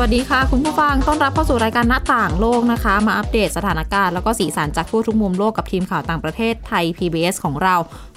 [0.00, 7.74] วัสดีค่ะ คุณผู้ฟังต้อนรับเข้าสู่รายการหน้าต่างโลกนะคะ มาอัปเดตสถานการณ์แล้วก็สีสันจากทั่วทุกมุมโลกกับทีมข่าวต่างประเทศไทย PBS ของเรา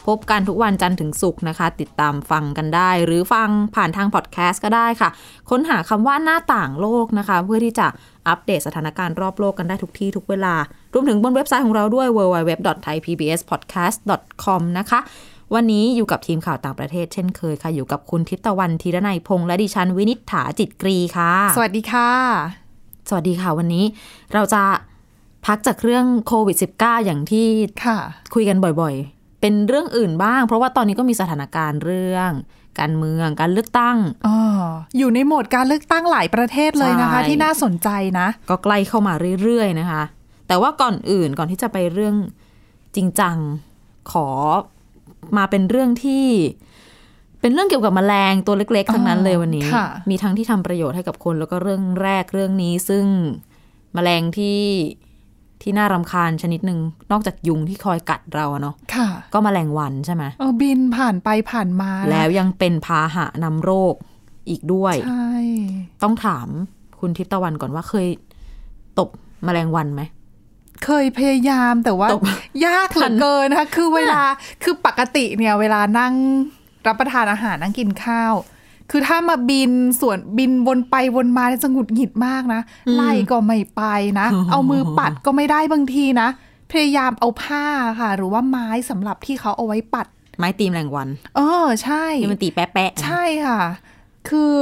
[0.07, 5.09] พบกันทุกวันจันทร์ถึงศุกร์นะคะ ติดตามฟังกันได้ หรือฟังผ่านทางพอดแคสต์ก็ได้ค่ะ
[5.49, 7.87] ค้นหาคำว่าหน้าต่างโลกนะคะ เพื่อที่จะ
[8.27, 10.55] อัปเดตสถานการณ์รอบโลกกันได้ทุกที่ทุกเวลา
[10.93, 14.99] รวมถึงบนเว็บไซต์ของเราด้วย www.thaipbspodcast.com นะคะ
[15.53, 22.09] วันนี้อยู่กับทีมข่าวต่างประเทศเช่นเคยค่ะ อยู่กับคุณทิพย์ตะวันธีรนัยพงษ์และดิฉันวินิษฐาจิตกรีค่ะ สวัสดีค่ะ
[23.09, 23.85] สวัสดีค่ะ วันนี้
[24.33, 24.63] เราจะ
[25.45, 27.47] พักจากเรื่องโควิด -19 อย่างที่
[27.85, 27.97] ค่ะ
[28.33, 32.29] คุยกันบ่อยๆ เป็นเรื่องอื่นบ้าง เพราะว่าตอนนี้ก็มีสถานการณ์เรื่อง
[32.79, 34.37] การเมืองการเลือกตั้งอ๋อ
[34.97, 40.03] อยู่ในโหมดการเลือกตั้งหลายประเทศเลยนะคะใช่ที่น่าสนใจนะ ก็ใกล้เข้ามาเรื่อยๆนะคะ
[40.47, 42.15] แต่ว่าก่อนอื่นก่อนที่จะไปเรื่อง
[42.95, 43.37] จริงจัง
[44.11, 44.27] ขอ
[45.37, 46.25] มาเป็นเรื่องที่
[47.41, 53.05] เป็นเรื่องเกี่ยวกับแมลงตัวเล็ก ๆ ทั้งนั้นเลยวันนี้ค่ะมีทั้งที่ทำประโยชน์ให้กับคน แล้วก็เรื่องแรกเรื่องนี้ ซึ่ง
[53.93, 54.61] แมลงที่
[55.61, 56.79] ที่น่ารำคาญชนิดหนึ่ง
[57.11, 63.95] นอกจากยุงที่คอยกัดเราอะเนาะค่ะก็แมลงวันใช่ไหมเออบินผ่านไปผ่านมานะแล้วยังเป็นพาหะนำโรค
[64.49, 65.33] อีกด้วยใช่
[66.03, 66.47] ต้องถาม
[66.99, 68.07] คุณทิพย์ตะวันก่อนว่าเคย
[68.99, 69.09] ตบ
[69.45, 70.01] แมลงวันไหม
[70.85, 72.23] เคยพยายามแต่ว่าตบ
[72.65, 74.21] ยากเหลือเกินนะคะคือเวลา
[74.63, 76.13] คือปกติเนี่ยเวลานั่ง
[76.87, 78.33] รับประทานอาหารนั่งกินข้าว
[78.91, 82.61] คือถ้ามาบินส่วนบินวนไปวนมาเนี่ยจะหงุดหงิดมากนะ
[82.95, 83.83] ไล่ก็ไม่ไป
[84.19, 86.29] นะ เอามือปัดก็ไม่ได้บางทีนะ
[86.71, 87.65] พยายามเอาผ้า
[87.99, 90.07] ค่ะ หรือว่าไม้สำหรับที่เขาเอาไว้ปัด
[90.39, 93.61] ไม้ตีแมลงวัน เออใช่ที่มันตีแปะๆใช่ค่ะ
[94.29, 94.53] คือ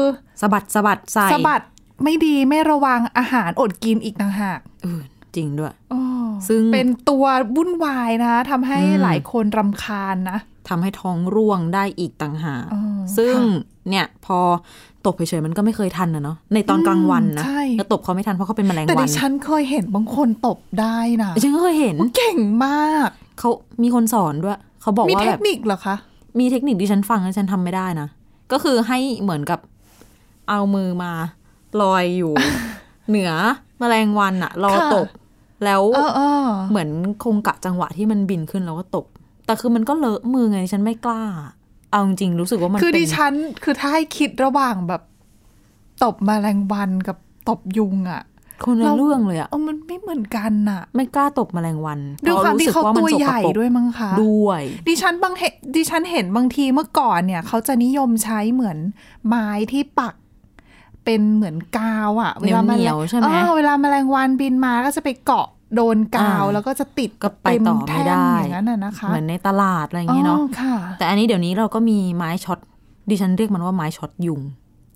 [0.41, 1.61] สะบัดสะบัดใส่สะบัด
[2.03, 5.02] ไม่ดีไม่ระวังอาหารอดกินอีกต่างหากเออ
[5.36, 6.02] จริงด้วยอ๋อ
[6.48, 12.81] ซึ่งเป็นตัววุ่นวายนะทำให้อืมหลายคนรำคาญนะทำให้ท้องร่วงได้อีกต่างหากอ๋อ
[13.18, 14.40] ซึ่งค่ะเนี่ยพอ
[15.06, 23.09] ตบเฉยๆมันก็ไม่เคยทันนะเนาะในตอนกลางวันนะใช่แล้วตบเขาไม่ทันเพราะเขาเป็นแมลงแต่วัดินฉันเคยเห็นบางคนตบได้นะดิฉันก็เคยเห็นเก่งมาก
[23.40, 23.50] เขา
[23.84, 25.96] มีคนสอนด้วย เขาบอกมีว่าเทแบคบนิคเหรอคะ
[26.40, 28.08] มีเทคนิคที่ฉันฟังแล้วฉันทำไม่ได้นะ
[28.52, 29.59] ก็คือให้เหมือนกับ
[30.50, 31.12] เอามือมา
[31.81, 32.34] ลอยอยู่
[33.09, 33.31] เหนือ
[33.80, 35.08] แมลงวันอะรอค่ะตบ
[35.66, 36.89] แล้วเออเออเหมือน
[37.23, 39.05] คงกะจังหวะที่มันบินขึ้นแล้วก็ตบ
[39.45, 41.23] แต่คือมันก็เลอะมือไงฉันไม่กล้า
[41.91, 43.33] เอาจริงๆรู้สึกว่ามันคือเป็นดิฉัน
[43.63, 45.01] คือถ้าให้คิดระหว่างแบบ
[46.03, 47.17] ตบแมลงวันกับ
[47.49, 48.22] ตบยุงอะ
[48.66, 55.43] คนละเรื่องเลยอะเออมันไม่เหมือนกันน่ะไม่กล้าตบแมลงวันด้วยความที่เขาพระตัวรู้สึกใหญ่มันสกปรกด้วยมั้งคะด้วย ดิฉันบางเห
[55.75, 58.78] ดิฉันเห็นบางทีเมื่อก่อนเนี่ย เขาจะนิยมใช้เหมือน
[59.28, 60.16] ไม้ที่ปัก
[61.06, 72.59] เป็นเหมือนกาวอะเหนียวแมลงเหนียวใช่ไหมเออเวลาแมลงวันบินมาก็จะไปเกาะโดนกาวอ่าแล้วก็จะติดก็ไปต่อไม่เต็ได้แท่งอย่างนั้นน่ะนะคะเหมือนในตลาดอะไรอย่างงี้เนาะอ๋อค่ะแต่อันนี้เดี๋ยวนี้เราก็มีไม้ช็อต
[73.09, 74.41] ดิฉันเรียกมันว่าไม้ช็อตยุง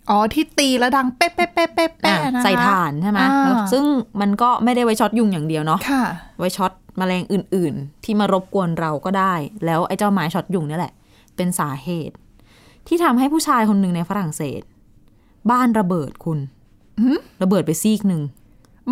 [0.09, 3.83] อ๋อที่ตีแล้วดังเป๊ะเป๊ะเป๊ะเป๊ะอะเป๊ะนะคะใส่ถ่านใช่ไหมอ่าแล้วซึ่ง
[4.21, 6.03] มันก็ไม่ได้ไว้ช็อตยุงอย่างเดียวเนาะค่ะ
[6.39, 9.33] ไว้ช็อตแมลงอื่น ๆ ที่มารบกวนเราก็ได้
[9.65, 10.93] แล้วไอ้เจ้าไม้ช็อตยุงเนี่ยแหละ
[11.35, 12.15] เป็นสาเหตุ
[12.87, 14.61] ที่ทำให้ผู้ชายคนหนึ่งในฝรั่งเศส
[15.51, 16.39] บ้านระเบิดคุณ
[17.41, 18.21] ระเบิดไปซีกหนึ่ง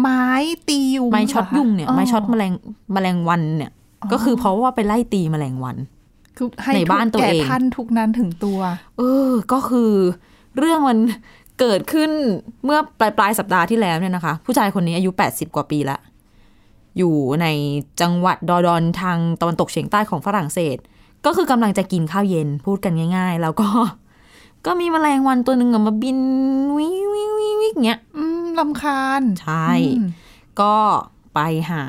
[0.02, 0.24] ไม้
[0.68, 2.54] ตียุงไม้ช็อตหรคะยุงเนี่ยไม้ช็อตแมลง
[2.94, 3.72] แมลงวันเนี่ย
[4.12, 5.78] ก็คือเพราะว่าไปไล่ตีแมลงวัน
[6.38, 8.60] คือให้ในบ้านตัวแก่เองท่านทุกนั้นถึงตัว
[8.98, 9.92] เออ ก็คือ
[10.58, 10.98] เรื่องมัน
[11.60, 12.12] เกิดขึ้น
[12.66, 15.98] เมื่อปลายปลายสัปดาห์ที่แล้วเนี่ยนะคะ ผู้ชายคนนี้อายุ 80 กว่าปีละ
[16.98, 17.48] อยู่ใน
[18.02, 20.78] จังหวัดดอร์ดอนทางตะวันตกเฉียงใต้ของฝรั่งเศส
[21.26, 23.68] ก็คือกำลังจะกินข้าวเย็นพูดกันง่าย ๆ แล้วก็
[24.66, 26.18] ก็มีแมลงวันตัวหนึ่งอะมาบิน
[26.78, 30.08] วิววิววิววิวเงี้ยอืมลำคาญ ใช่อืม
[30.62, 30.76] ก็
[31.34, 31.40] ไป
[31.72, 31.84] หา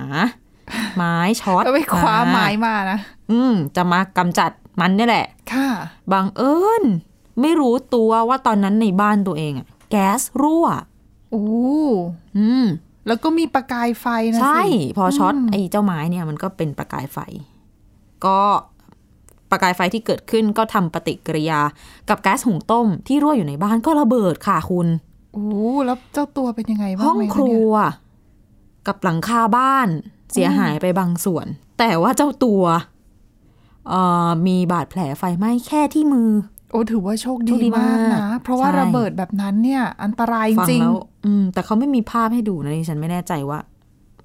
[0.97, 2.99] ไม้ช็อตแล้วไปคว้าไม้มานะ
[3.31, 5.69] อืม จะมากำจัดมันเนี่ยแหละ ค่ะ
[6.13, 6.85] บังเอิญ
[7.41, 10.67] ไม่รู้ตัวว่าตอนนั้นในบ้านตัวเองอะแก๊สรั่ว
[11.31, 11.45] โอ้
[12.39, 12.65] อืม
[13.07, 14.63] แล้วก็มีประกายไฟนะสิใช่
[14.97, 17.19] พอช็อตไอ้เจ้าไม้เนี่ยมันก็เป็นประกายไฟ
[18.27, 18.41] ก็
[19.55, 21.61] ประกายไฟที่เกิดขึ้นก็ทำปฏิกิริยา
[22.09, 24.89] กับแก๊สหุงต้มที่รั่วอยู่ในบ้านก็ระเบิดค่ะคุณ
[25.33, 25.47] โอ้
[25.87, 27.77] แล้วเจ้าตัวเป็นยังไงบ้างห้องไหมะครัเนี่ยว
[28.87, 29.89] กับหลังคาบ้าน
[30.33, 31.47] เสียหายไปบางส่วน
[31.79, 32.63] แต่ว่าเจ้าตัว
[33.89, 36.31] เอ่อมีบาดแผลไฟไหม้แค่ที่มือ
[36.71, 40.97] โอ้ถือว่าโชคโชดีคดีมากมากนะ เพราะว่าใช่ระเบิดแบบนั้นเนี่ย อันตรายจฟังริงแล้ว
[41.27, 43.59] อืม แต่เขาไม่มีภาพให้ดูนะดิฉันไม่แน่ใจว่า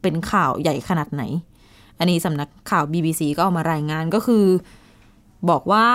[0.02, 1.24] เป็นข่าวใหญ่ขนาดไหน
[2.00, 4.44] อันนี้สำนักข่าว BBC ก็เอามารายงานก็คือ
[5.50, 5.86] บอกว่า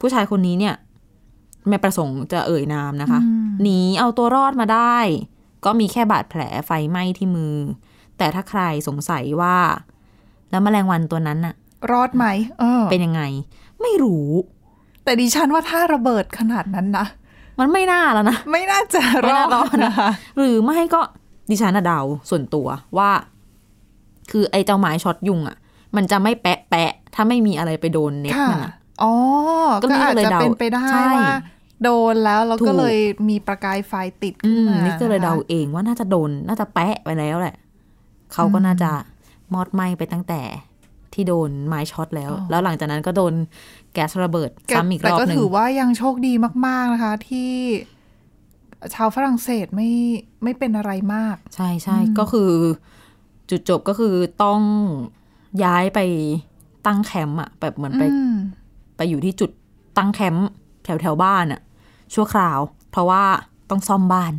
[0.00, 0.74] ผู้ชายคนนี้เนี่ย
[1.68, 4.96] ไม่ประสงค์จะเอ่ยนามนะคะอืมหนีเอาตัวรอดมาได้
[5.64, 7.56] ก็มีแค่บาดแผลไฟไหม้ที่มือ
[8.18, 9.56] แต่ถ้าใครสงสัยว่า
[10.50, 11.54] แล้วแมลงวันตัวนั้นน่ะ
[11.92, 12.26] รอดไหม
[12.60, 13.22] เออ เป็นยังไง
[13.82, 14.28] ไม่รู้
[15.04, 17.06] แต่ดิฉันว่าถ้าระเบิดขนาดนั้นนะ
[17.58, 21.00] มันไม่น่าแล้วนะไม่น่าจะไม่รอน่ารอดดนะนะคะหรือไม่ก็
[21.50, 22.00] ดิฉันน่ะเดา
[22.30, 22.68] ส่วนตัว
[22.98, 23.10] ว่า
[24.30, 25.56] คือไอ้เจ้าไม้ช็อตยุงอะ
[25.96, 28.72] มันจะไม่แปะแปะ ถ้าไม่มีอะไรไปโดนเน็ตค่ะมันอะ
[29.02, 29.12] อ๋อ
[29.82, 31.28] ก็ก็นี่อาจเลยจะเดาเป็นไปได้ใช่ว่า
[31.82, 32.96] โดนแล้วแล้วถูก็กเลย
[33.28, 33.92] มีประกายไฟ
[34.22, 37.54] ติดอืขึ้นมมานี่ก็เลยเดานะคะเองว่าน่าจะโดนน่าจะแปะไปแล้วแหละ
[38.32, 38.90] เขาก็น่าจะ
[39.52, 40.42] มอดไหม้ไปตั้งแต่
[41.14, 43.34] ที่โดนไม้ช็อตแล้ว แล้วหลังจากนั้นก็โดน
[43.92, 46.32] แก๊สระเบิดแต่ซ้ำอีกรแต่อบก็หนึ่งถือว่ายังโชคดี
[46.66, 47.50] มาก ๆ นะคะ ที่
[48.94, 49.90] ชาวฝรั่งเศสไม่
[50.42, 52.50] ไม่เป็นอะไรมาก ใช่ใช่ก็คือ
[53.50, 54.60] จุดจบก็คือต้อง
[55.64, 55.98] ย้ายไป
[56.86, 58.34] ตั้งแคมป์อะแบบเหมือนไปอืม
[58.96, 59.50] ไปอยู่ที่จุด
[59.98, 60.46] ตั้งแคมป์
[60.84, 61.60] แถวแถวๆบ้านอะ
[62.14, 62.58] ชั่วคราว
[62.90, 63.22] เพราะว่า
[63.70, 64.32] ต้องซ่อมบ้าน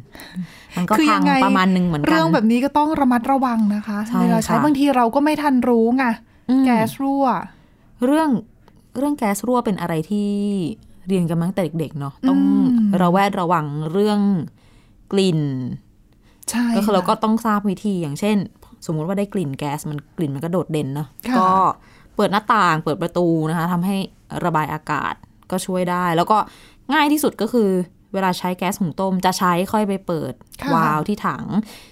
[0.78, 6.06] มันก็คือพัยังงไงประมาณหนึ่งเหมือนกัน เรื่องแบบนี้ก็ต้องระมัดระวังนะคะใช่เวลาใช้ค่ะบางทีเราก็ไม่ทันรู้ไง
[6.50, 7.26] อืมแก๊สรั่ว
[8.06, 8.30] เรื่อง
[8.98, 10.30] เรื่องแก๊สรั่วเป็นอะไรที่
[11.08, 14.20] เรียนกันมาตั้งแต่เด็กๆเนาะต้องอืมระแวดระวังเรื่อง
[15.12, 15.42] กลิ่น
[16.50, 18.38] ใช่ก็คือเราก็ะต้องทราบวิธีอย่างเช่น
[18.86, 21.50] สมมุติว่าได้กลิ่นแก๊สมันกลิ่นมันก็โดดเด่นเนาะค่ะก็
[22.01, 23.96] เปิดหน้าต่างเปิดประตูนะคะทำให้
[24.46, 25.14] ระบายอากาศ
[25.52, 26.38] ก็ช่วยได้ แล้วก็
[26.94, 27.70] ง่ายที่สุดก็คือ
[28.14, 31.44] เวลาใช้แก๊สหุงต้ม จะใช้ค่อยไปเปิดค่ะวาล์วที่ถัง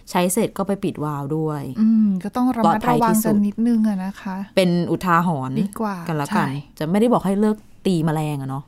[0.10, 6.50] ใช้เสร็จก็ไปปิดวาล์วด้วย อืมก็ต้องระมัดระวังปลอดภัยที่สุกัดนนิดนึงอะนะคะ เป็นอุทาหรณ์ดีกว่ากันละกันใช่
[6.80, 8.64] จะไม่ได้บอกให้เลิกตีแมลงอะเนาะ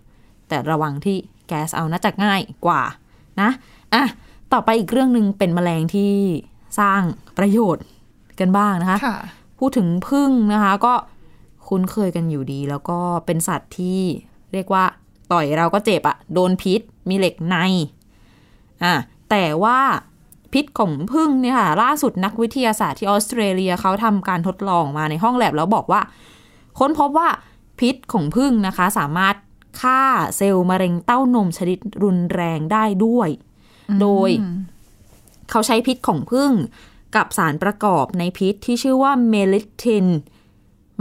[0.48, 1.18] แต่ระวังที่
[1.48, 2.82] แก๊สเอาน่าจะง่ายกว่า
[3.42, 3.50] นะ
[3.94, 4.04] อะ
[4.54, 6.12] ต่อไปอีกเรื่องหนึ่งเป็นแมลงที่
[6.80, 7.02] สร้าง
[7.38, 7.86] ประโยชน์
[8.40, 9.18] กันบ้างนะคะค่ะ
[9.60, 10.94] พูดถึงพึ่งนะคะ ก็
[11.68, 14.02] คุ้นเคยกันอยู่ดี แล้วก็เป็นสัตว์ที่
[14.54, 14.86] เรียกว่า
[15.32, 17.56] ต่อยเราก็เจ็บอะโดนพิษ มีเหล็กใน
[18.84, 18.94] อะ
[19.30, 19.80] แต่ว่า
[20.54, 26.02] พิษของพึ่งเนี่ยค่ะล่าสุดนักวิทยาศาสตร์ที่ออสเตรเลียเขาทำการทดลองมาในห้องแลบแล้วบอกว่า
[26.80, 27.30] ค้นพบว่า
[27.80, 29.36] พิษของผึ้งนะคะ สามารถ
[29.82, 30.02] ฆ่า
[30.38, 33.30] เซลล์มะเร็งเต้านมชนิดรุนแรงได้ด้วย
[34.02, 34.30] โดย
[35.50, 36.52] เขาใช้พิษของผึ้ง
[37.16, 40.08] กับสารประกอบในพิษที่ชื่อว่า melittin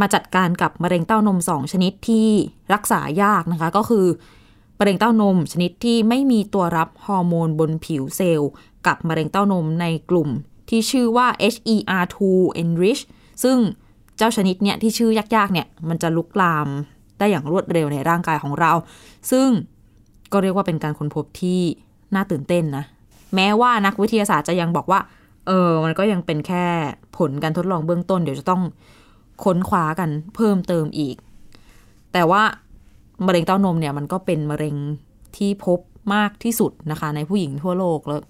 [0.01, 2.29] มาจัดการกับมะเร็งเต้านมสองชนิดที่
[2.75, 4.07] รักษายากนะคะ ก็คือ
[4.79, 8.51] มะเร็งเต้านมชนิดที่ไม่มีตัวรับฮอร์โมนบนผิวเซลล์
[8.87, 10.29] กับมะเร็งเต้านมในกลุ่ม
[10.69, 12.17] ที่ชื่อว่า HER2
[12.63, 13.03] enrich
[13.43, 13.57] ซึ่ง
[14.17, 16.69] เจ้าชนิดเนี่ยที่ชื่อยากๆเนี่ยมันจะลุกลาม
[17.19, 18.73] ได้อย่างรวดเร็วในร่างกายของเรา
[19.31, 19.49] ซึ่ง
[20.33, 21.61] ก็เรียกว่าเป็นการค้นพบที่
[22.15, 22.85] น่าตื่นเต้นนะ
[23.35, 25.01] แม้ว่านักวิทยาศาสตร์จะยังบอกว่า
[25.47, 26.65] เออ มันก็ยังเป็นแค่
[27.19, 28.63] ผลการทดลองเบื้องต้น เดี๋ยวจะต้อง
[29.45, 31.17] ค้นคว้ากันเพิ่มเติมอีก
[32.13, 32.43] แต่ว่า
[33.27, 34.77] มะเร็งเต้านมเนี่ยมันก็เป็นมะเร็ง
[35.37, 35.79] ที่พบ
[36.15, 38.21] มากที่สุดนะคะ ในผู้หญิงทั่วโลกแล้ว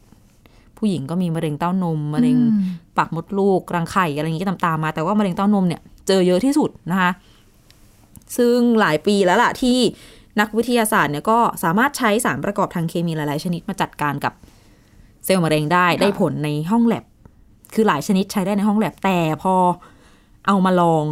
[0.79, 2.63] ผู้หญิงก็มีมะเร็งเต้านมมะเร็งอืม
[2.97, 7.11] ปากมดลูกรังไข่อะไรอย่างนี้ตามๆมา แต่ว่ามะเร็งเต้านมเนี่ยเจอเยอะที่สุดนะคะ
[8.37, 9.79] ซึ่งหลายปีแล้วล่ะที่
[10.41, 14.33] นักวิทยาศาสตร์เนี่ยก็สามารถใช้สารประกอบทางเคมีหลาย ๆ ชนิดมาจัดการกับ
[15.25, 17.05] เซลล์มะเร็งได้ค่ะได้ผลในห้องแลบ
[17.75, 19.55] คือหลายชนิดใช้ได้ในห้องแลบแต่พอ
[20.47, 21.05] เอามาลอง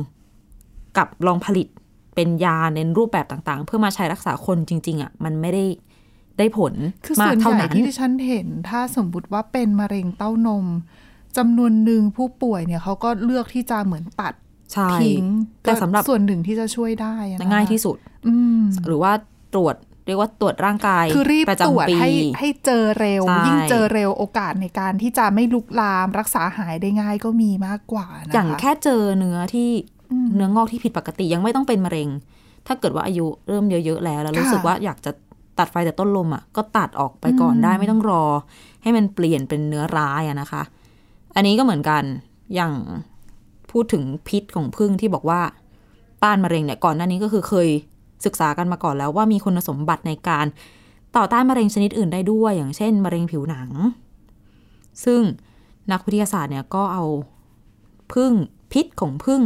[0.96, 1.68] กับลองผลิต
[2.14, 5.64] เป็นยาในรูปแบบต่างๆ เพื่อมาใช้รักษาคนจริง ๆอะมันไม่ได้
[6.38, 6.74] ได้ผล
[7.06, 10.66] คือมาส่กวนเท่าใหญ่นั้นที่ดิฉันเห็น ถ้าสมมุติว่าเป็นมะเร็งเต้านม
[11.36, 14.34] จำนวนหนึ่งผู้ป่วยเนี่ยเขาก็เลือกที่จะเหมือนตัด
[14.72, 15.24] ใช่ทิ้ง
[15.62, 19.12] แต่สำหรับก็ส่วนหนึ่งที่จะช่วยได้อะนะคะง่ายที่สุดอืมหรือว่า
[19.54, 19.76] ตรวจ
[20.08, 29.68] เรียกว่าตรวจร่างกายคือรีบประตรวจจำปีให้ให้เจอเร็วใช่ยิ่งเจอเร็วโอกาสในการที่จะไม่ลุกลามรักษาหายได้ง่ายก็มีมากกว่านะคะอย่างแค่เจอเนื้อที่
[30.10, 32.08] อืมเนื้องอกที่ผิดปกติยังไม่ต้องเป็นมะเร็ง
[32.66, 35.10] ถ้าเกิดว่าอายุเริ่มเยอะๆแล้ว แล้วรู้ค่ะสึกว่าอยากจะ
[35.58, 38.24] ตัดไฟแต่ต้นลมอะก็ตัดออกไปก่อนอืมได้ไม่ต้องรอ
[38.82, 40.62] ให้มันเปลี่ยนเป็นเนื้อร้ายอะนะคะ
[41.34, 42.02] อันนี้ก็เหมือนกัน
[42.54, 42.72] อย่าง
[43.70, 45.40] พูดถึงพิษของผึ้งที่บอกว่า
[46.22, 47.68] ต้านมะเร็งเนี่ยก่อนหน้านี้ก็คือเคย
[48.24, 50.46] ศึกษากันมาก่อนแล้วว่ามีคุณสมบัติในการ
[51.16, 53.68] ต่อต้านมะเร็งชนิดอื่นได้ด้วย อย่างเช่น มะเร็งผิวหนัง
[55.04, 55.22] ซึ่ง
[55.92, 57.04] นักวิทยาศาสตร์เนี่ยก็เอา
[58.12, 58.32] พึ่ง
[58.72, 59.42] พิษของพึ่ง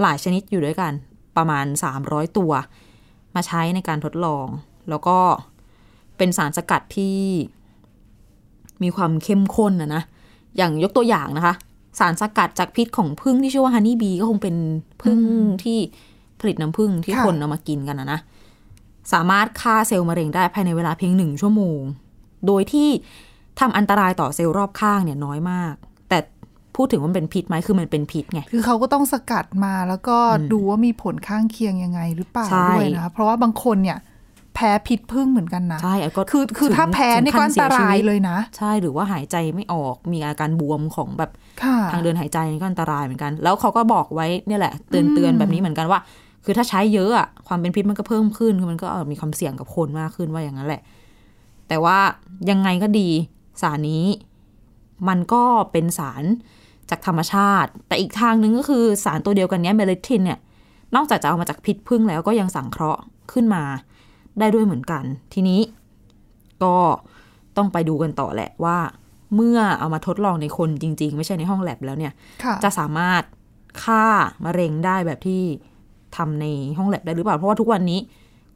[0.00, 0.92] หลายชนิดอยู่ด้วยกัน
[1.36, 1.66] ประมาณ
[2.02, 2.52] 300 ตัว
[3.34, 4.46] มาใช้ในการทดลอง
[4.88, 5.18] แล้วก็
[6.16, 7.18] เป็นสารสกัดที่
[8.82, 10.02] มีความเข้มข้นนะนะ
[10.56, 11.54] อย่างยกตัวอย่างนะคะ
[11.98, 14.56] สารสกัดจากพิษของพึ่งที่ชื่อว่าฮันนี่บีก็คงเป็น
[15.02, 15.20] พึ่ง
[15.64, 15.78] ที่
[16.40, 18.20] ผลิตน้ำพึ่งที่ค่ะคนเอามากินกันนะนะ
[19.12, 21.80] สามารถฆ่าเซลล์มะเร็งได้ภายในเวลาเพียงหนึ่งชั่วโมง
[22.46, 22.88] โดยที่
[23.60, 25.74] ทำอันตรายต่อเซลล์รอบข้างเนี่ยน้อยมาก
[26.08, 26.18] แต่
[26.76, 30.16] พูดถึงว่ามันเป็นพิษไหมคือมันเป็นพิษไง คือเขาก็ต้องสกัดมาแล้วก็
[30.52, 33.98] ดูว่ามีผลข้างเคียงยังไงหรือเปล่าใช่ด้วยนะ เพราะว่าบางคนเนี่ย
[34.54, 41.30] แพ้พิษพึ่งเหมือนกันนะ ใช่ก็คือคือถึงถ้าแพ้นี่ก็อันตรายเลยนะ ใช่หรือว่าหายใจไม่ออกมีอาการบวมของแบบ
[41.62, 46.00] ค่ะทางเดินหายใจนี่ก็อันตรายเหมือนกัน แล้วเขาก็บอกไว้เนี่ยแหละ เตือนเตือนแบบนี้เหมือนกันว่า
[46.48, 50.82] คือถ้าใช้เยอะอะความเป็นพิษมันก็เพิ่มขึ้นคือมันก็เออมีความเสี่ยงกับคนมากขึ้นว่าอย่างนั้นแหละ
[51.68, 51.98] แต่ว่า
[52.50, 53.08] ยังไงก็ดี
[53.62, 54.04] สารนี้
[55.08, 56.24] มันก็เป็นสาร
[56.90, 60.38] จากธรรมชาติ แต่อีกทางหนึ่งก็คือสารตัวเดียวกันเนี้ยเมเลทินเนี่ย
[60.94, 63.62] นอกจากจะเอามาจากพิษพึ่งแล้วก็ยังสังเคราะห์ขึ้นมา
[64.38, 65.60] ได้ด้วยเหมือนกัน ทีนี้
[66.62, 66.76] ก็
[67.56, 68.78] ต้องไปดูกันต่อแหละว่า
[69.34, 72.12] เมื่อเอามาทดลองในคนจริง ๆ ไม่ใช่ในห้องแลบแล้วเนี่ย
[72.44, 73.22] ค่ะจะสามารถ
[73.82, 74.06] ฆ่า
[74.44, 75.42] มะเร็งได้แบบที่
[76.16, 76.46] ทำใน
[76.78, 78.00] ห้องแลบได้หรือเปล่า เพราะว่าทุกวันนี้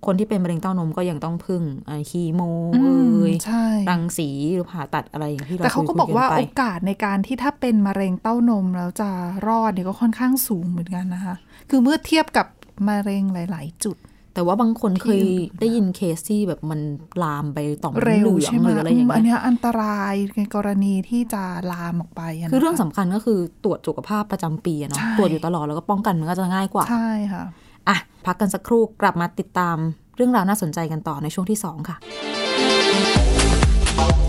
[0.06, 2.42] คนที่เป็นมะเร็งเต้านมก็ยังต้องพึ่งไอคีโม
[2.74, 9.10] อืเอ่มยใช่รังสีหรือผ่าตัดอะไรอย่างที่เราแต่เขาก็คุยๆบอกว่าไปโอกาสในการที่ถ้าเป็นมะเร็งเต้านมแล้วจะ
[9.46, 11.34] รอดเนี่ยก็ค่อนข้างสูงเหมือนกันนะคะ
[11.70, 12.46] คือเมื่อเทียบกับ
[12.88, 13.96] มะเร็งหลาย ๆ จุด
[14.34, 16.80] แต่ว่าบางคนเคยที่ได้ยินเคสที่แบบมัน
[17.22, 27.44] ลามไปต่อมเร็เหวลืองใช่ไหมหรืออะไรอย่างมอันเงี้ยเนี้ยอันตรายในกรณีที่จะลามออกไปะนะคะคือเรื่องสำคัญก็คือตรวจสุขภาพประจำปีอะเนาะใช่ตรวจอยู่ตลอดแล้วก็ป้องกันมันก็จะง่ายกว่าใช่ค่ะ
[27.88, 27.96] อะ
[28.26, 29.76] พักกันสักครู่กลับมาติดตาม
[30.16, 31.96] เรื่องราวน่าสนใจกันต่อในช่วงที่ 2 ค่ะ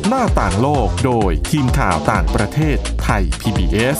[0.07, 3.99] หน้าต่างโลกโดยทีมข่าวต่างประเทศไทย PBS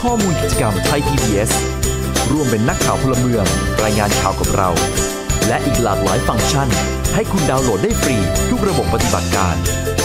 [0.00, 1.50] ข้อมูลกิจกรรมไทย PBS
[2.30, 3.44] ร่วมเป็นนักข่าวพลเมือง
[3.82, 4.70] รายงานข่าวกับเรา
[5.48, 6.68] และอีกหลากหลายฟังก์ชัน
[7.14, 8.16] ให้คุณดาวน์โหลดได้ฟรี
[8.50, 9.56] ทุกระบบปฏิบัติการ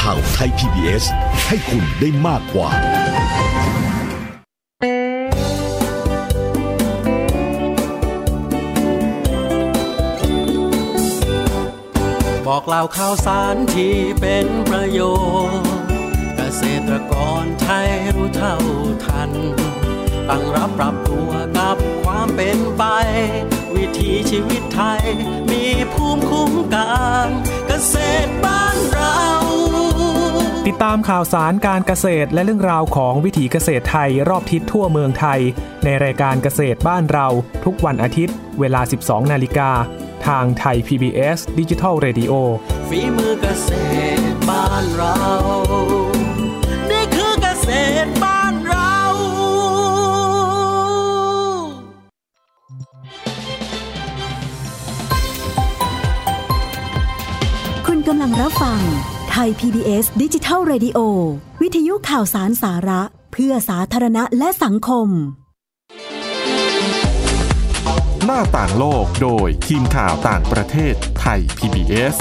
[0.00, 1.04] ข่าวไทย PBS
[1.48, 2.70] ให้คุณได้มากกว่า
[12.46, 15.00] บอกเล่าข่าวสารที่เป็นประโย
[15.50, 15.68] ชน์
[16.36, 18.56] เกษตรกรไทยรู้เท่า
[19.04, 19.30] ทัน
[20.28, 22.84] ตั้งรับปรับตัวกับความเป็นไป
[23.74, 25.04] วิถีชีวิตไทย
[25.50, 26.90] มีภูมิคุ้มกั
[27.24, 27.28] น
[27.66, 27.94] เกษ
[28.26, 29.20] ตรบ้านเรา
[30.68, 35.40] ติดตามข่าวสารการเกษตรและเรื่องราวของวิถีเกษตรไทยรอบทิศทั่วเมืองไทย
[35.84, 37.28] ในรายการเกษตรบ้านเรา
[37.64, 39.70] ทุกวันอาทิตย์ เวลา 12 นาฬิกา
[40.26, 42.32] ทางไทย PBS d i g i ดิจิ Radio
[42.88, 43.70] ฝีมือเกษ
[44.18, 45.16] ตรบ้านเรา
[46.90, 47.68] นี่คือเกษ
[48.04, 48.96] ตรบ้านเรา
[57.86, 58.82] คุณกำลังรับฟัง
[59.32, 60.98] ไทย PBS ดิจิทัล Radio
[61.62, 65.08] วิทยุข่าวสารสาระ เพื่อสาธารณะและสังคม
[68.24, 72.14] หน้าต่างโลกโดยทีมข่าวต่างประเทศไทย PBS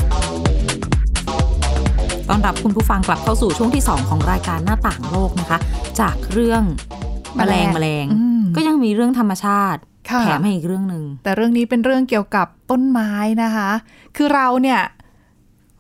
[2.30, 5.60] ต้อนรับคุณผู้ฟังกลับเข้าสู่ช่วงที่ 2 ของรายการหน้าต่างโลกนะคะ
[6.00, 6.64] จากเรื่อง
[7.36, 13.12] แมลงแมลงอืมก็ยังมีเรื่องธรรมชาติค่ะแถมให้อีกเรื่องหนึ่งแต่เรื่องนี้เป็นเรื่องเกี่ยวกับต้นไม้
[13.44, 13.70] นะคะ
[14.16, 14.82] คือเราเนี่ย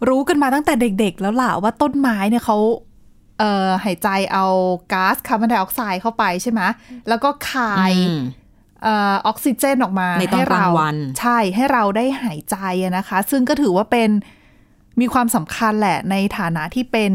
[0.08, 2.58] รู้กันมาตั้งแต่เด็กๆ แล้วล่ะว่าต้นไม้เนี่ยเขา
[3.39, 4.46] เอ่อหายใจเอา
[4.94, 6.62] ก๊าซคาร์บอนไดออกไซด์เข้าไปใช่ไหม
[7.08, 8.20] แล้วก็คายอืม
[8.84, 14.10] เอ่อออกซิเจนออกมาในตอนให้กลาเรางวัน ใช่ให้เราได้หายใจอะนะคะ ซึ่งก็ถือว่าเป็น
[15.00, 17.13] มีความสำคัญแหละในฐานะที่เป็น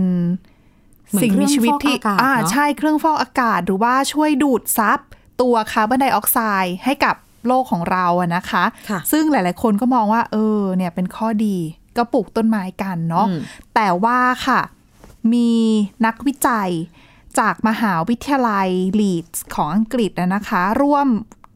[1.09, 4.99] เหมือนสิ่งมีชีวิตที่เครื่องฟอกอากาศอ่าเนอะใช่เครื่องฟอกอากาศหรือว่าช่วยดูดซับ
[5.41, 7.15] ตัวคาร์บอนไดออกไซด์ให้กับ
[7.47, 11.57] โลกของเราอะนะคะค่ะซึ่งหลาย ๆ คนก็มองว่า เออ เนี่ยเป็นข้อดี
[11.97, 13.41] ก็ปลูกต้นไม้กันเนาะอืม
[13.75, 14.61] แต่ว่าค่ะ
[15.33, 15.51] มี
[16.07, 16.71] นักวิจัย
[17.39, 18.69] จากมหาวิทยาลัย
[19.01, 21.09] ลีดส์ของอังกฤษนะนะคะ ร่วม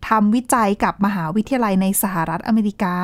[0.09, 2.97] ทำวิจัยกับมหาวิทยาลัยในสหรัฐอเมริกา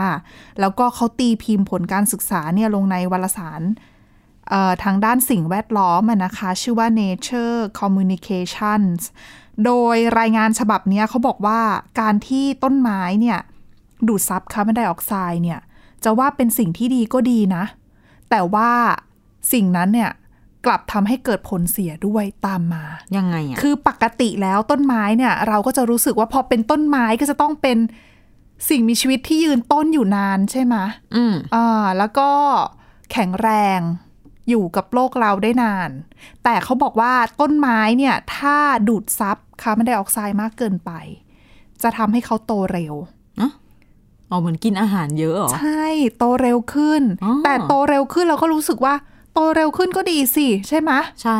[0.60, 3.62] แล้วก็เขาตีพิมพ์ผลการศึกษาเนี่ยลงในวารสาร
[4.50, 9.00] เอ่อทางด้านสิ่งแวดล้อมอะนะคะ ชื่อว่า Nature Communications
[9.64, 11.60] โดยรายงานฉบับเนี้ยเขาบอกว่า
[12.00, 13.38] การที่ต้นไม้เนี่ย
[14.08, 15.60] ดูดซับคาร์บอนไดออกไซด์เนี่ย
[16.04, 17.64] จะว่าเป็นสิ่งที่ดีก็ดีนะ
[18.30, 18.70] แต่ว่า
[19.52, 20.10] สิ่งนั้นเนี่ย
[20.66, 22.84] กลับทำให้เกิดผลเสียด้วยตามมา
[23.16, 27.78] ยังไงอะ คือปกติแล้วต้นไม้เนี่ย เราก็จะรู้สึกว่าพอเป็นต้นไม้ก็จะต้องเป็น
[28.68, 30.76] สิ่งมีชีวิตที่ยืนต้นอยู่นานใช่ไหม
[31.14, 32.30] อืมอ่าแล้วก็
[33.12, 33.80] แข็งแรง
[34.48, 35.90] อยู่กับโลกเราได้นาน
[36.44, 38.56] แต่เขาบอกว่าต้นไม้เนี่ย ถ้า
[38.88, 40.90] ดูดซับคาร์บอนไดออกไซด์มากเกินไป
[41.82, 42.94] จะทำให้เขาโตเร็ว
[44.34, 45.84] อ๋อเหมือนกินอาหารเยอะเหรอ ใช่
[46.18, 48.94] โตเร็วขึ้นอ๋อแต่โตเร็วขึ้นเราก็รู้สึกว่า
[49.34, 51.38] โตเร็วขึ้นก็ดีสิใช่ไหมใช่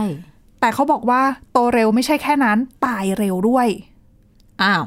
[0.61, 1.23] แต่เขาบอกว่า
[1.53, 3.67] โตเร็วไม่ใช่แค่นั้น ตายเร็วด้วย
[4.63, 4.83] อ้าว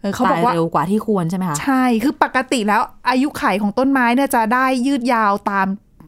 [0.00, 5.66] เออเขาบอกว่าตยเร็วกว่าที่ควรใช่ไหมคะ ใช่ คือปกติแล้วอายุขัยของต้นไม้เนี่ยจะได้ยืดยาวตาม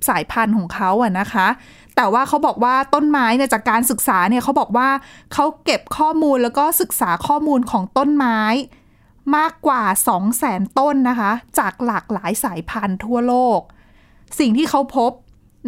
[0.09, 1.49] สายพันธุ์ของเขาอะนะคะ
[1.97, 4.88] แต่ว่าเขาบอกว่าต้นไม้เนี่ยจากการศึกษาเนี่ยเขาบอกว่า
[5.33, 8.38] เขาเก็บข้อมูลแล้วก็ศึกษาข้อมูลของต้นไม้
[9.37, 13.61] มากกว่า 2 0 0แสนต้นนะคะ จากหลากหลายสายพันธุ์ทั่วโลก
[14.38, 15.12] สิ่งที่เขาพบ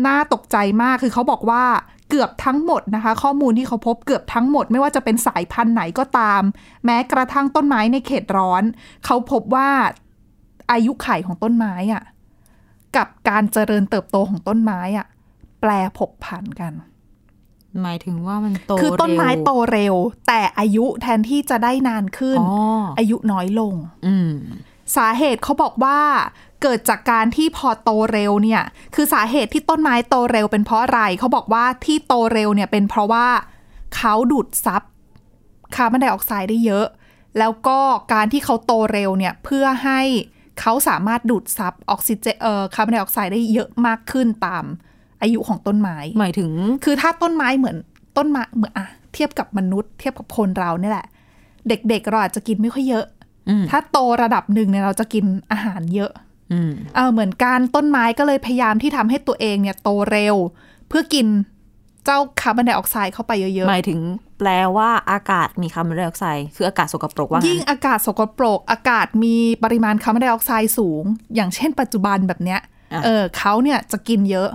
[0.06, 1.64] น่าตกใจมากคือเขาบอกว่า
[2.10, 6.42] เกือบทั้งหมดนะคะ ข้อมูลที่เขาพบเกือบทั้งหมด ไม่ว่าจะเป็นสายพันธุ์ไหนก็ตาม
[6.84, 8.62] แม้กระทั่งต้นไม้ในเขตร้อน
[9.04, 9.70] เขาพบว่า
[10.72, 12.02] อายุขัยของต้นไม้อะ
[12.96, 15.06] กับการเจริญเติบโตของต้นไม้อะ
[15.60, 16.72] แปลผกผันกัน
[17.82, 19.94] หมายถึงว่ามันโตคือต้นไม้เร็วโตเร็ว
[20.28, 23.74] แต่อายุแทนที่จะได้นานขึ้นอ๋ออายุน้อยลง
[24.06, 24.32] อืม
[24.96, 25.98] สาเหตุเขาบอกว่า
[26.62, 28.62] เกิดจากการที่พอโตเร็วเนี่ย
[28.94, 33.26] คือสาเหตุที่ต้นไม้โตเร็วเป็นเพราะอะไรเขาบอกว่าที่โตเร็วเนี่ยเป็นเพราะว่า
[33.96, 34.82] เขาดูดซับ
[35.76, 36.86] คาร์บอนไดออกไซด์ได้เยอะ
[37.38, 37.78] แล้วก็
[38.12, 40.00] การที่เขาโตเร็วเนี่ยเพื่อให้
[40.60, 44.64] เขาสามารถดูดซับออกซิเจนเอ่อคาร์บอนไดออกไซด์ได้เยอะมากขึ้นตาม
[45.22, 46.50] อายุของต้นไม้หมายถึง
[46.84, 47.76] คือถ้าต้นไม้เหมือน
[48.16, 51.06] ต้นไม้เหมือนอะเทียบกับมนุษย์ เทียบกับคนเราเนี่ยแหละ
[51.68, 53.06] เด็กๆเราอาจจะกินไม่ค่อยเยอะ
[53.48, 56.12] อืมถ้าโตระดับหนึ่งเนี่ยเราจะกินอาหารเยอะ
[56.52, 60.36] อืมเออเหมือนกันต้นไม้ก็เลยพยายามที่ทำให้ตัวเองเนี่ยโตเร็ว
[60.88, 61.26] เพื่อกิน
[62.04, 64.00] เจ้าคาร์บอนไดออกไซด์เข้าไปเยอะหมายถึง
[64.38, 72.60] แปลว่าอากาศมีคาร์บอนไดออกไซด์คืออากาศสกปรกว่าๆยิ่งงั้นอากาศสกปรก อากาศมีปริมาณคาร์บอนไดออกไซด์สูง อย่างเช่นปัจจุบันแบบเนี้ย
[72.92, 74.48] อะเออเขาเนี่ยจะกินเยอะ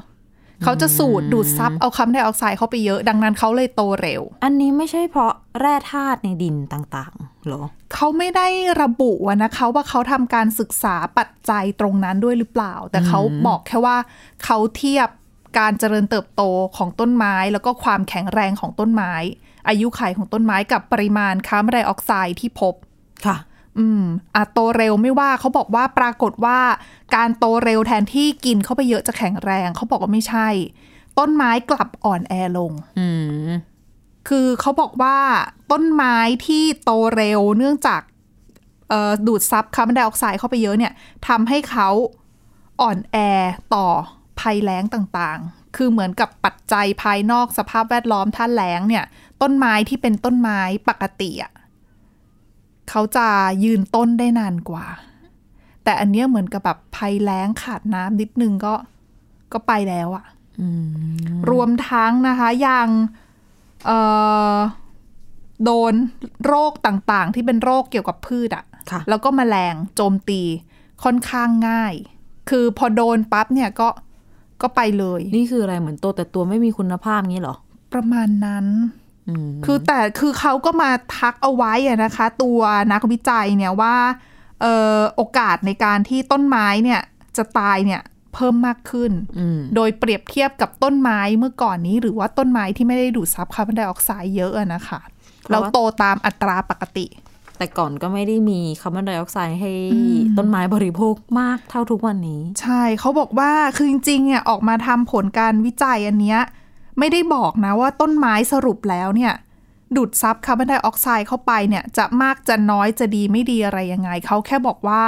[0.63, 8.47] เขาจะสูดดูดซับเอาคาร์บอนไดออกไซด์เข้าไปเยอะ ดังนั้นเขาเลยโตเร็ว อันนี้ไม่ใช่เพราะแร่ธาตุในดินต่างๆเหรอเขาไม่ได้
[8.81, 13.97] ระบุอะนะคะว่าเขาทำการศึกษาปัจจัยตรงนั้นด้วยหรือเปล่า แต่เขาบอกแค่ว่า
[14.43, 15.09] เขาเทียบ
[15.59, 16.43] การเจริญเติบโต
[16.77, 19.13] ของต้นไม้ แล้วก็ความแข็งแรงของต้นไม้
[19.67, 22.73] อายุขัยของต้นไม้กับปริมาณคาร์บอนไดออกไซด์ที่พบ
[23.25, 23.37] ค่ะ
[23.79, 24.03] อืม
[24.35, 26.59] อะโตเร็วไม่ว่าเขาบอกว่าปรากฏว่า
[27.15, 30.47] การโตเร็วแทนที่กินเข้าไปเยอะจะแข็งแรง เขาบอกว่าไม่ใช่
[31.19, 33.07] ต้นไม้กลับอ่อนแอลงอื
[33.47, 33.49] ม
[34.27, 35.17] คือเขาบอกว่า
[35.71, 38.01] ต้นไม้ที่โตเร็วเนื่องจาก
[38.89, 40.93] เอ่อดูดซับคาร์บอนไดออกไซด์เข้าไปเยอะเนี่ย
[41.27, 41.89] ทำให้เขา
[42.81, 43.17] อ่อนแอ
[43.75, 43.87] ต่อ
[44.39, 49.05] ภัยแล้งต่างๆ คือเหมือนกับปัจจัยภายนอกสภาพแวดล้อมท่าแล้งเนี่ย
[49.41, 51.51] ต้นไม้ที่เป็นต้นไม้ปกติอะ
[52.89, 53.27] เขาจะ
[53.63, 54.85] ยืนต้นได้นานกว่า
[55.83, 58.73] แต่อันเนี้ยเหมือนกับแบบภัยแล้งขาดน้ำนิดนึงก็
[59.53, 60.25] ก็ไปแล้วอะ
[60.61, 60.85] อืม
[61.51, 62.87] รวมทั้งนะคะยัง
[63.85, 63.99] เอ่
[64.53, 64.57] อ
[65.63, 65.93] โดน
[66.45, 70.41] โรคต่างๆ ที่เป็นโรคเกี่ยวกับพืชอะค่ะแล้วก็แมลงโจมตี
[71.03, 71.93] ค่อนข้างง่าย
[72.49, 73.89] คือพอโดนปั๊บเนี่ยก็
[74.61, 77.55] ก็ไปเลย นี่คืออะไรเหมือนโตแต่ตัวไม่มีคุณภาพงี้เหรอ
[77.93, 78.65] ประมาณนั้น
[79.29, 82.59] อืมคือแต่คือเขาก็มาทักเอาไว้อะนะคะ ตัว
[82.91, 84.30] นักวิจัยเนี่ยว่าเอ่อ
[85.15, 87.01] โอกาสในการที่ต้นไม้เนี่ย
[87.37, 88.01] จะตายเนี่ย
[88.33, 94.99] เพิ่มมากขึ้นอืมโดยเปรียบเทียบกับต้นไม้เมื่อก่อนนี้ หรือว่าต้นไม้ที่ไม่ได้ดูดซับคาร์บอนไดออกไซด์เยอะอะนะคะ
[95.41, 97.05] เพราะแล้วว่าโตตามอัตราปกติ
[97.57, 106.39] แต่ก่อนก็ไม่ได้มีคาร์บอนไดออกไซด์ให้อืมต้นไม้บริโภคมากเท่าทุกวันนี้ ใช่เขาบอกว่าคือจริงๆเนี่ยออกมาทำผลการวิจัยอันเนี้ย
[106.99, 109.33] ไม่ได้บอกนะว่าต้นไม้สรุปแล้วเนี่ย
[109.95, 115.03] ดูดซับคาร์บอนไดออกไซด์เข้าไปเนี่ยจะมากจะน้อยจะดีไม่ดีอะไรยังไง เขาแค่บอกว่า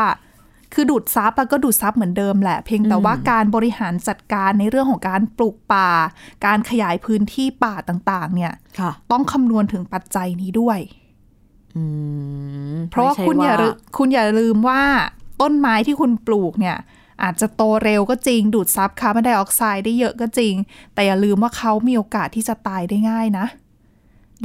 [0.74, 5.90] คือดูดซับอะก็ดูดซับเหมือนเดิมแหละ เพียงแต่ว่าการบริหารจัดการในเรื่องของการปลูกป่า
[6.46, 10.80] การขยายพื้นที่ป่าต่างๆ เนี่ยค่ะต้องคำนวณถึงปัจจัยนี้ด้วย
[11.76, 11.84] อื
[12.74, 14.82] มเพราะว่าไม่ใช่คุณอย่าลืคุณอย่าลืมว่า
[15.42, 16.78] ต้นไม้ที่คุณปลูกเนี่ย
[17.24, 20.54] อาจจะโตเร็วก็จริง ดูดซับคาร์บอนไดออกไซด์ได้เยอะก็จริง
[20.94, 23.46] แต่อย่าลืมว่าเขามีโอกาสที่จะตายได้ง่ายนะ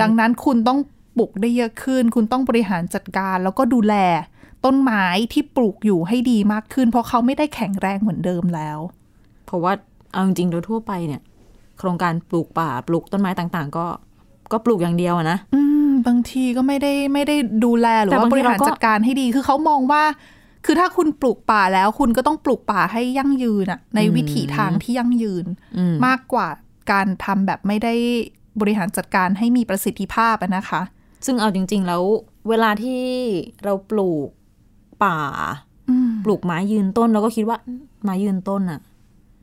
[0.00, 0.78] ดังนั้นคุณต้อง
[1.16, 3.94] ปลูกได้เยอะขึ้น คุณต้องบริหารจัดการ แล้วก็ดูแล
[4.64, 8.78] ต้นไม้ที่ปลูกอยู่ให้ดีมากขึ้น เพราะเขาไม่ได้แข็งแรงเหมือนเดิมแล้ว
[9.46, 9.72] เพราะว่า
[10.12, 11.20] เอาจริงๆโดยทั่วไปเนี่ย
[11.78, 13.86] โครงการปลูกป่าปลูกต้นไม้ต่างๆ ก็
[14.52, 20.02] ก็ปลูกอย่างเดียวอะนะอืมบางทีก็ไม่ได้ไม่ได้ดูแลหรือแต่ว่าบางบทีริหารเราก็จัดการให้ดีคือเขามองว่า
[20.66, 25.46] คือถ้าคุณปลูกป่าแล้ว คุณก็ต้องปลูกป่าให้ยั่งยืนอะในวิถีทางที่ยั่งยืน
[25.78, 26.48] อืมมากกว่า
[26.92, 27.94] การทำแบบไม่ได้
[28.60, 30.82] บริหารจัดการให้มีประสิทธิภาพอะนะคะ
[31.26, 32.02] ซึ่งเอาจริง ๆ แล้ว
[32.48, 33.02] เวลาที่
[33.64, 34.28] เราปลูก
[35.04, 35.18] ป่า
[35.90, 37.58] อืมปลูกไม้ยืนต้นเราก็คิดว่า
[38.02, 38.80] ไม้ยืนต้นอะ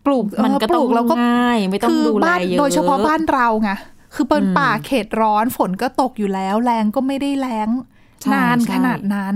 [0.05, 3.71] ปลูกมันก็เปลูกต้องแล้วก็ง่ายไม่ต้องคือดูแลบ้านเยอะโดยเฉพาะบ้านเราไง
[4.15, 7.94] คือเป็นอืมป่าเขตร้อนฝนก็ตกอยู่แล้ว แรงก็ไม่ได้แรงใช่
[8.33, 9.35] นานใช่ขนาดนั้น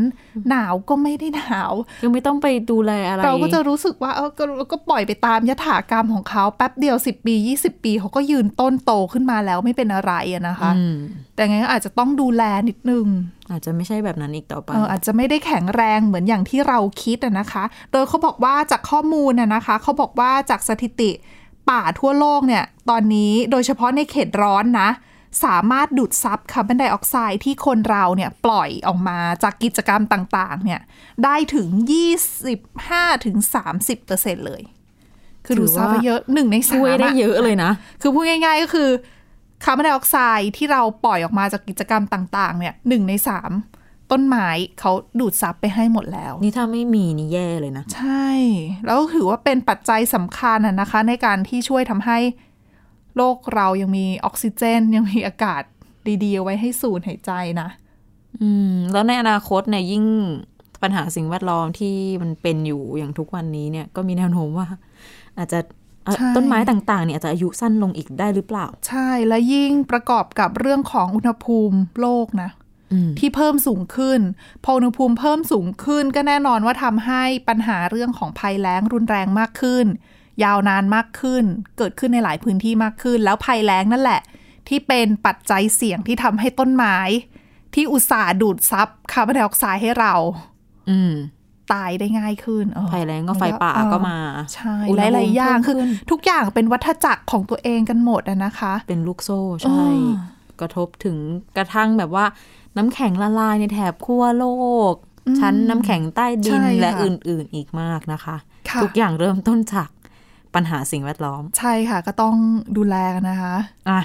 [0.49, 10.95] หนาวก็ไม่ได้หนาวยังไม่ต้องไปดูแลอะไร เราก็จะรู้สึกว่าเออก็ก็ปล่อยไปตามยถากรรมของเขาแป๊บเดียว 10 ปี 20 ปีเขาก็ยืนต้นโตขึ้นมาแล้วไม่เป็นอะไรอะนะคะอืม
[11.35, 13.05] แต่งั้นก็อาจจะต้องดูแลนิดนึง
[13.51, 21.11] อาจจะไม่ใช่แบบนั้นอีกต่อไปเอออาจจะไม่ได้แข็งแรงเหมือนอย่างที่เราคิดอะนะคะ โดยเขาบอกว่าจากข้อมูลอะนะคะเขาบอกว่าจากสถิติ
[21.69, 24.89] ป่าทั่วโลกเนี่ย ตอนนี้โดยเฉพาะในเขตร้อนนะ
[25.43, 30.81] สามารถดูดซับคาร์บอนไดออกไซด์ที่คนเราเนี่ยปล่อยออกมาจากกิจกรรมต่าง ๆ เนี่ย
[31.23, 31.67] ได้ถึง
[32.47, 33.37] 25ถึง
[33.71, 34.61] 30เปอร์เซ็นเลย
[35.45, 38.89] คือดูดซับไปเยอะหนึ่งในสามช่วยได้เยอะเลยนะ คือพูดง่าย ๆ ก็คือ
[39.63, 43.51] คาร์บอนไดออกไซด์ที่เราปล่อยออกมาจากกิจกรรมต่าง ๆ เนี่ยหนึ่งในสาม
[44.11, 44.47] ต้นไม้
[44.79, 48.29] เขาดูดซับไปให้หมดแล้ว นี่ถ้าไม่มีนี่แย่เลยนะ ใช่
[48.85, 52.17] แล้วก็ถือว่าเป็นปัจจัยสำคัญอะนะคะ ในการที่ช่วยทำให้
[53.19, 55.63] โลกเรายังมีออกซิเจน ยังมีอากาศ
[56.23, 57.69] ดีๆเอาไว้ให้สูดหายใจนะ
[58.41, 60.05] อืม แล้วในอนาคตเนี่ยยิ่ง
[60.83, 64.67] ปัญหาสิ่งแวดล้อมที่มันเป็นอยู่อย่างทุกวันนี้เนี่ยก็มีแนวโน้มว่า
[65.37, 65.59] อาจจะ
[66.05, 72.49] เอ่อใช่ต้นไม้ต่างๆ เนี่ยอาจจะอายุสั้นลงอีกได้หรือเปล่า ใช่และยิ่งประกอบกับเรื่องของอุณหภูมิโลกนะ
[72.91, 74.19] อืมที่เพิ่มสูงขึ้น
[74.63, 79.85] พออุณหภูมิเพิ่มสูงขึ้นก็แน่นอนว่าทำให้ปัญหาเรื่องของภัยแล้งรุนแรงมากขึ้น
[80.43, 81.43] ยาวนานมากขึ้น
[81.77, 84.21] เกิดขึ้นในหลายพื้นที่มากขึ้น แล้วภัยแล้งนั่นแหละ
[84.67, 86.97] ที่เป็นปัจจัยเสี่ยงที่ทำให้ต้นไม้
[87.75, 90.13] ที่อุตส่าห์ดูดซับคาร์บอนไดออกไซด์ให้เรา
[90.89, 91.13] อืม
[91.73, 94.17] ตายได้ง่ายขึ้นเออภัยแล้งก็ไฟป่าเออก็มา
[94.53, 100.17] ใช่อุณหหภูมิลายๆอย่างเพิ่คือมขึ้นทุกอย่างเป็นวัฏจักรของตัวเองกันหมดอะนะคะ เป็นลูกโซ่ใช่อ่า
[100.59, 101.17] กระทบถึง
[101.57, 102.25] กระทั่งแบบว่า
[102.77, 104.45] น้ำแข็งละลายในแถบขั้วโล
[104.91, 104.93] ก
[105.39, 108.35] ชั้นน้ำแข็งใต้ดินใช่และค่ะอื่นๆอีกมากนะคะ
[108.69, 109.89] ค่ะทุกอย่างเริ่มต้นจาก
[110.55, 112.35] ปัญหาสิ่งแวดล้อม ใช่ค่ะ ก็ต้อง
[112.77, 113.55] ดูแลกันนะคะ
[113.89, 114.01] อะ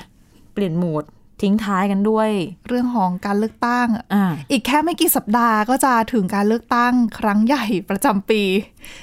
[0.53, 1.05] เปลี่ยนโหมด
[1.43, 2.31] ทิ้งท้ายกันด้วย
[2.69, 8.43] เรื่องของการเลือกตั้งอ่าอีกแค่ไม่กี่สัปดาห์ก็จะถึงการเลือกตั้งครั้งใหญ่ประจำปี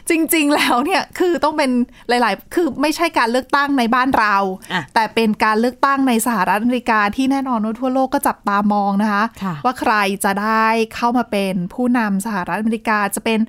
[0.10, 1.72] จริง ๆ แล้วเนี่ยคือต้องเป็น
[2.10, 4.36] หลาย ๆ คือไม่ใช่การเลือกตั้งในบ้านเรา
[4.74, 13.40] อะแต่เป็นการเลือกตั้งในสหรัฐอเมริกาที่แน่นอนว่าทั่วโลกก็จับตามองนะคะค่ะว่าใครจะได้เข้ามาเป็นผู้นำสหรัฐอเมริกาจะเป็น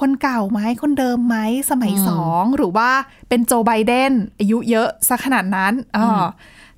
[0.00, 1.36] คนเก่าไหมคนเดิมไหม
[1.70, 2.90] สมัยสองหรือว่า
[3.28, 6.24] เป็นโจไบเดนอายุเยอะซะขนาดนั้นอ่า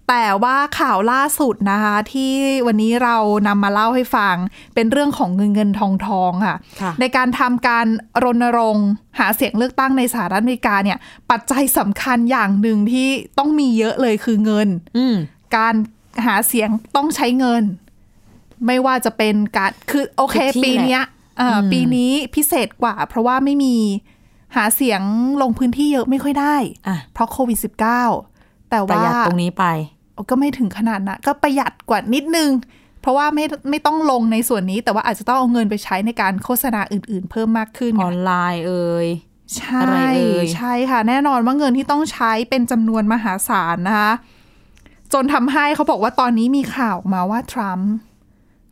[0.09, 2.33] แต่ว่าข่าวล่าสุดนะคะที่
[2.67, 3.17] วันนี้เรา
[3.49, 4.37] นำมาเล่าให้ฟัง
[4.75, 7.87] เป็นเรื่องของเงินเงินทองทองค่ะค่ะ ในการทำการ
[8.25, 10.99] รณรงค์หาเสียงเลือกตั้งในสหรัฐอเมริกาเนี่ย
[11.31, 15.17] ปัจจัยสำคัญอย่างหนึ่งที่ต้องมีเยอะเลยคือเงินอืม
[15.57, 15.75] การ
[16.27, 17.63] หาเสียงต้องใช้เงิน
[18.67, 21.20] ไม่ว่าจะเป็นการคือโอเคทุกที่ปีเนี้ยอ่าอืม
[21.73, 23.77] ปีนี้พิเศษกว่า เพราะว่าไม่มี
[24.57, 25.03] หาเสียง
[25.43, 26.57] ลงพื้นที่เยอะไม่ค่อยได้
[26.89, 27.59] อะเพราะโควิด
[28.15, 29.65] -19 แต่ประว่าหยัดตรงนี้ไป
[30.31, 32.51] ก็ไม่ถึงขนาดนะก็ประหยัดกว่านิดนึง
[33.01, 39.09] เพราะว่าไม่ไม่ต้องลงในส่วนนี้ แต่ว่าอาจจะต้องเอาเงินไปใช้ในการโฆษณาอื่น ๆ เพิ่มมากขึ้นอไงอนไลน์เอ่ย
[39.57, 44.13] ใช่อะไรเอ่ยใช่ค่ะ แน่นอนว่าเงินที่ต้องใช้เป็นจำนวนมหาศาลนะคะ
[45.13, 47.91] จนทำให้เขาบอกว่าตอนนี้มีข่าวออกมาว่าทรัมป์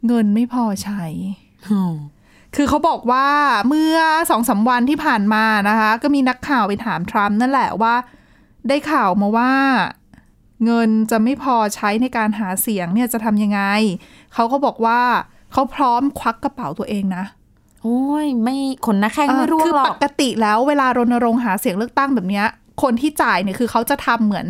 [0.07, 1.05] เงินไม่พอใช้
[1.69, 1.95] อืม
[2.57, 3.27] คือเขาบอกว่า
[3.69, 3.99] เมื่อ
[4.31, 7.95] สองสาวันที่ผ่านมานะคะ ก็มีนักข่าวไปถามทรัมป์นั่นแหละว่า
[8.69, 9.53] ได้ข่าวมาว่า
[10.65, 13.61] เงินจะไม่พอใช้ในการหาเสียงเนี่ยจะทำยังไง
[14.35, 15.01] เขาก็บอกว่า
[15.53, 17.25] เขาพร้อมควักกระเป๋าตัวเองนะ
[17.83, 18.57] โอ้ย ไม่
[18.87, 22.47] ขนหน้าแข้งไม่ร่วงคือหรปอกกติแล้วเวลารณรงค์หาเสียงเลือกตั้งแบบเนี้ย
[22.83, 24.47] คนที่จ่ายเนี่ยคือเขาจะทำเหมือน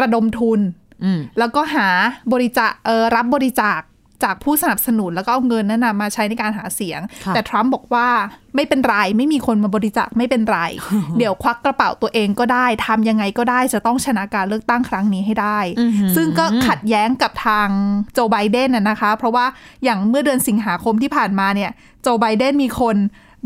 [0.00, 0.60] ระดมทุน
[1.04, 1.88] อืมแล้วก็หา
[2.32, 3.80] บริจาคเออรับบริจาค
[4.24, 8.08] จากผู้สนับสนุนแล้วก็เอาเงินนั้นนะมาใช้ในการหาเสียงค่ะแต่ทรัมป์บอกว่า
[8.54, 10.58] ไม่เป็นไร ไม่มีคนมาบริจาคไม่เป็นไร
[11.18, 17.68] เดี๋ยวควักกระเป๋าตัวเองก็ได้ทำยังไงก็ได้จะต้องชนะการเลือกตั้งครั้งนี้ให้ได้อื้อหือซึ่งก็ขัดแย้งกับทาง
[18.12, 19.46] โจไบเดนนะนะคะ เพราะว่า
[19.84, 21.70] อย่างเมื่อเดือนสิงหาคมที่ผ่านมาเนี่ย
[22.02, 22.96] โจไบเดนมีคน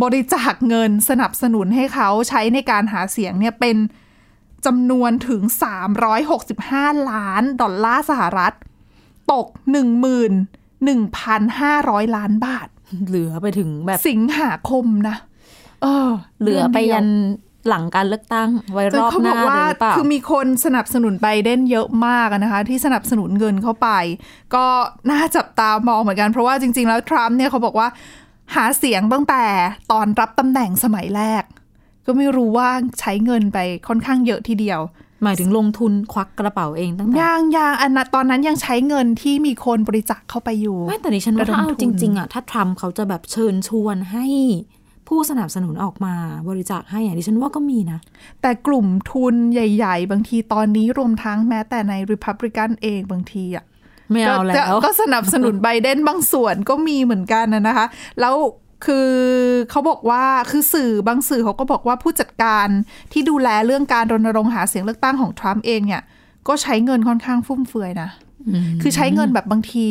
[0.02, 3.76] บริจาคเงินสนับสนุนให้เขาใช้ในการหาเสียงเนี่ยเป็น
[4.66, 5.42] จำนวนถึง
[6.26, 8.52] 365 ล้านดอลลาร์สหรัฐ
[9.32, 9.46] ตก
[10.84, 12.68] 1,500 ล้านบาท
[13.06, 15.16] เหลือไปถึงแบบสิงหาคมนะ
[15.82, 16.10] เออ
[16.40, 17.12] เหลือไปยันเดื
[17.68, 23.88] หลังการเลือกตั้ง ไว้อนเดีรยวอบเขาหบน้าอกเลยว่าหรือเปล่าคือมีคนสนับสนุนไบเดนเยอะมากอะนะคะ ที่สนับสนุนเงินเข้าไป
[24.54, 24.66] ก็
[25.10, 27.88] น่าจับตามองเหมือนกัน เพราะว่าจริง ๆ แล้วทรัมป์เนี่ยเขาบอกว่า
[28.54, 29.44] หาเสียงตั้งแต่
[29.92, 31.44] ตอนรับตำแหน่งสมัยแรก
[32.06, 32.68] ก็ไม่รู้ว่า
[33.00, 33.58] ใช้เงินไป
[33.88, 34.80] ค่อนข้างเยอะทีเดียว
[35.22, 44.26] หมายถึงลงทุนควักกระเป๋าเองตั้งแต่ย่างยางอันนั้นตอนนั้นยังใช้เงินที่มีคนบริจาคเข้าไปอยู่ไม่แต่ดิฉันว่าถ้าเอาระดมจทุนริงๆอะถ้าทรัมป์เขาจะแบบเชิญชวนให้
[45.08, 46.14] ผู้สนับสนุนออกมา
[46.48, 47.98] บริจาคให้อะดิฉันว่าก็มีนะ
[48.42, 53.64] แต่กลุ่มทุนใหญ่ ๆ บางทีตอนนี้รวมทั้งแม้แต่ในริพับลิกันเองบางทีอะ
[54.10, 57.86] ไม่เอาแล้ก็วก็สนับสนุนไบเดนบางส่วนก็มีเหมือนกันนะนะคะ
[58.20, 58.34] แล้ว
[58.84, 59.10] คือ
[59.70, 62.68] เขาบอกว่าคือสื่อบางสื่อเขาก็บอกว่าผู้จัดการ
[63.12, 66.02] ที่ดูแลเรื่องการรณรงค์หาเสียงเลือกตั้งของทรัมป์เองเนี่ย
[66.48, 68.10] ก็ใช้เงินค่อนข้างฟุ่มเฟือยนะ
[68.82, 69.84] คือใช้เงินแบบบางที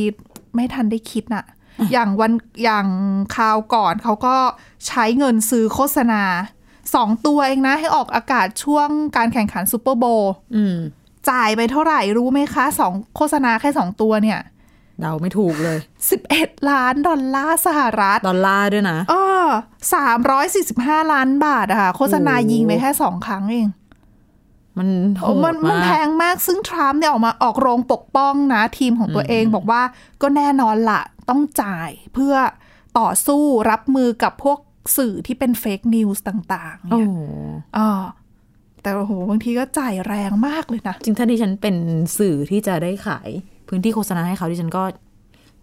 [0.55, 1.45] ไม่ทันได้คิดน่ะ
[1.91, 2.31] อย่างวัน
[2.63, 2.87] อย่าง
[3.35, 4.35] คราวก่อนเขาก็
[4.87, 6.23] ใช้เงินซื้อโฆษณา
[6.95, 10.77] สองตัวเองนะ ให้ออกอากาศช่วงการแข่งขันซูเปอร์โบว์อืม
[11.29, 14.39] จ่ายไปเท่าไหร่รู้ไหมคะสองโฆษณาแค่สองตัวเนี่ย
[14.99, 15.77] เดาไม่ถูกเลย
[16.23, 19.47] 11 ล้านดอลลาร์สหรัฐ ดอลลาร์ด้วยนะเออ
[19.93, 23.67] สามร้อยสี่สิบห้าล้านบาทอะค่ะ โฆษณาโอ้ยิงไปแค่สองครั้งเอง
[24.77, 29.81] มันโหโอ้มันดมันมากแพงมากซึ่งทรัมป์เนี่ยออกมาออกโรงปกป้องนะ ทีมของตัวเองบอกว่า
[30.21, 32.35] ก็แน่นอนละต้องจ่ายเพื่อ
[32.99, 34.59] ต่อสู้รับมือกับพวก
[34.97, 37.07] สื่อที่เป็นเฟกนิวส์ต่าง ๆ โอ้เนี่ย
[37.77, 38.03] อ่า
[38.81, 41.75] แต่โอ้โหบางทีก็จ่ายแรงมากเลยนะ จริงถ้าดิฉันเป็น
[42.17, 43.29] สื่อที่จะได้ขาย
[43.69, 44.83] พื้นที่โฆษณาให้เขาดิฉันก็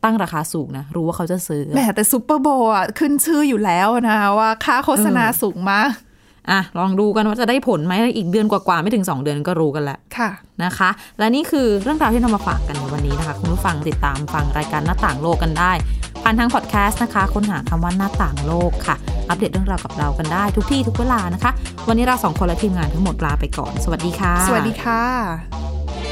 [0.05, 5.91] ตั้งราคาสูงนะ รู้ว่าเขาจะซื้อแหมแต่ซูเปอร์โบว์อะ ขึ้นชื่ออยู่แล้วนะคะว่าค่าโฆษณาเออสูงมาก
[6.51, 10.31] อะ ลองดูกันว่าจะได้ผลไหมอีกเดือนกว่าๆ ไม่ถึง 2 เดือนก็รู้กันแล้วค่ะ
[10.65, 15.73] นะคะ และนี่คือเรื่องราวที่นำมาฝากกันในวันนี้นะคะ คุณผู้ฟังติดตามฟังรายการหน้าต่างโลกกันได้
[16.23, 18.97] ผ่านทางพอดแคสต์นะคะ ค้นหาคำว่าหน้าต่างโลกค่ะ
[19.29, 21.51] อัปเดตเรื่องราวกับเรากันได้ทุกที่ทุกเวลานะคะ
[21.89, 26.12] วันนี้เราสองคนและทีมงานทั้งหมดลาไปก่อน สวัสดีค่ะ สวัสดีค่ะ